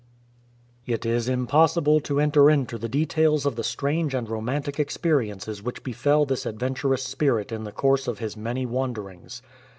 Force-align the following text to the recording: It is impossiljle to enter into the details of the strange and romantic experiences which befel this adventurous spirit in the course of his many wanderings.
It 0.87 1.05
is 1.05 1.29
impossiljle 1.29 2.03
to 2.05 2.19
enter 2.19 2.49
into 2.49 2.79
the 2.79 2.89
details 2.89 3.45
of 3.45 3.55
the 3.55 3.63
strange 3.63 4.15
and 4.15 4.27
romantic 4.27 4.79
experiences 4.79 5.61
which 5.61 5.83
befel 5.83 6.25
this 6.25 6.47
adventurous 6.47 7.03
spirit 7.03 7.51
in 7.51 7.65
the 7.65 7.71
course 7.71 8.07
of 8.07 8.17
his 8.17 8.35
many 8.35 8.65
wanderings. 8.65 9.43